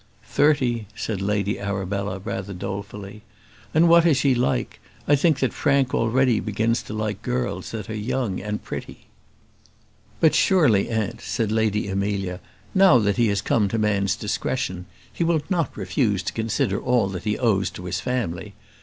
[0.25, 3.21] "Thirty," said Lady Arabella, rather dolefully.
[3.71, 4.79] "And what is she like?
[5.07, 9.01] I think that Frank already begins to like girls that are young and pretty."
[10.19, 12.39] "But surely, aunt," said the Lady Amelia,
[12.73, 17.07] "now that he has come to man's discretion, he will not refuse to consider all
[17.09, 18.55] that he owes to his family.